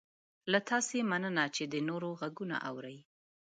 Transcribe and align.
له 0.51 0.59
تاسې 0.69 0.97
مننه 1.11 1.43
چې 1.55 1.63
د 1.73 1.75
نورو 1.89 2.09
غږونه 2.19 2.55
اورئ 2.69 2.97